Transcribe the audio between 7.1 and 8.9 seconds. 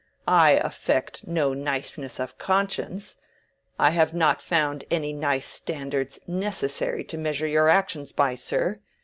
measure your actions by, sir.